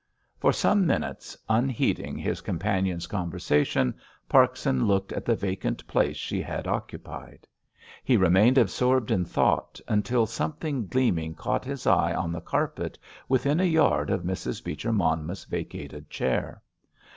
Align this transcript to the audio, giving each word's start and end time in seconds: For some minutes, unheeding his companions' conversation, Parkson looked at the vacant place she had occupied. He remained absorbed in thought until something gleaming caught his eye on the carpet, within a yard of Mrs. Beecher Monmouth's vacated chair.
For 0.39 0.51
some 0.51 0.87
minutes, 0.87 1.37
unheeding 1.47 2.17
his 2.17 2.41
companions' 2.41 3.05
conversation, 3.05 3.93
Parkson 4.27 4.87
looked 4.87 5.13
at 5.13 5.25
the 5.25 5.35
vacant 5.35 5.85
place 5.85 6.15
she 6.17 6.41
had 6.41 6.65
occupied. 6.65 7.45
He 8.03 8.17
remained 8.17 8.57
absorbed 8.57 9.11
in 9.11 9.25
thought 9.25 9.79
until 9.87 10.25
something 10.25 10.87
gleaming 10.87 11.35
caught 11.35 11.65
his 11.65 11.85
eye 11.85 12.15
on 12.15 12.31
the 12.31 12.41
carpet, 12.41 12.97
within 13.29 13.59
a 13.59 13.63
yard 13.65 14.09
of 14.09 14.23
Mrs. 14.23 14.63
Beecher 14.63 14.91
Monmouth's 14.91 15.45
vacated 15.45 16.09
chair. 16.09 16.63